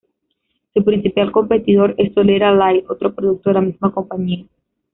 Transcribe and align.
Su 0.73 0.83
principal 0.83 1.31
competidor 1.31 1.93
es 1.99 2.11
Solera 2.15 2.51
Light 2.55 2.89
otro 2.89 3.13
producto 3.13 3.51
de 3.51 3.53
la 3.53 3.61
misma 3.61 3.91
compañía. 3.93 4.47